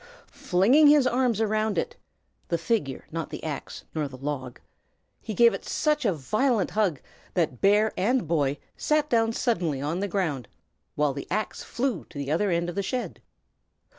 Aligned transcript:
Flinging 0.33 0.87
his 0.87 1.05
arms 1.05 1.39
round 1.39 1.77
it 1.77 1.95
(the 2.47 2.57
figure, 2.57 3.05
not 3.11 3.29
the 3.29 3.43
axe 3.43 3.83
nor 3.93 4.07
the 4.07 4.17
log), 4.17 4.59
he 5.21 5.35
gave 5.35 5.53
it 5.53 5.63
such 5.63 6.05
a 6.05 6.11
violent 6.13 6.71
hug 6.71 6.99
that 7.35 7.61
bear 7.61 7.93
and 7.95 8.27
boy 8.27 8.57
sat 8.75 9.11
down 9.11 9.31
suddenly 9.31 9.79
on 9.79 9.99
the 9.99 10.07
ground, 10.07 10.47
while 10.95 11.13
the 11.13 11.27
axe 11.29 11.61
flew 11.61 12.03
to 12.05 12.17
the 12.17 12.31
other 12.31 12.49
end 12.49 12.67
of 12.67 12.73
the 12.73 12.81
shed. 12.81 13.21